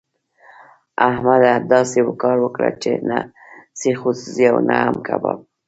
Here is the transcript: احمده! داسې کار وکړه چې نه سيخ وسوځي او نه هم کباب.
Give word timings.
احمده! 1.07 1.53
داسې 1.73 1.97
کار 2.23 2.37
وکړه 2.41 2.69
چې 2.81 2.91
نه 3.09 3.19
سيخ 3.81 3.97
وسوځي 4.03 4.45
او 4.51 4.57
نه 4.69 4.75
هم 4.85 4.95
کباب. 5.07 5.39